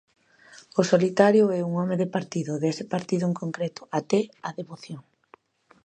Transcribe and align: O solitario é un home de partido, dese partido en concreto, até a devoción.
O 0.79 0.81
solitario 0.91 1.45
é 1.57 1.59
un 1.67 1.73
home 1.81 1.95
de 2.01 2.11
partido, 2.15 2.51
dese 2.63 2.83
partido 2.93 3.23
en 3.29 3.35
concreto, 3.41 3.81
até 3.99 4.19
a 4.47 4.49
devoción. 4.59 5.01